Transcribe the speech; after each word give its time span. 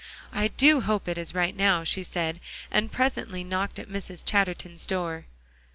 "I 0.33 0.47
do 0.47 0.81
hope 0.81 1.07
it 1.07 1.19
is 1.19 1.35
right 1.35 1.55
now," 1.55 1.83
she 1.83 2.01
said, 2.01 2.39
and 2.71 2.91
presently 2.91 3.43
knocked 3.43 3.77
at 3.77 3.87
Mrs. 3.87 4.25
Chatterton's 4.25 4.87
door. 4.87 5.25